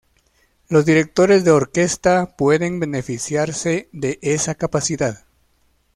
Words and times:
Los 0.67 0.83
directores 0.87 1.43
de 1.43 1.51
orquesta 1.51 2.35
pueden 2.35 2.79
beneficiarse 2.79 3.87
de 3.91 4.17
esa 4.23 4.55
capacidad. 4.55 5.27